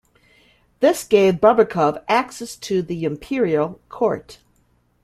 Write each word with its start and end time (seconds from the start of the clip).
This 0.79 1.03
gave 1.03 1.35
Bobrikov 1.35 2.03
access 2.07 2.55
to 2.55 2.81
the 2.81 3.03
Imperial 3.03 3.79
court. 3.87 4.39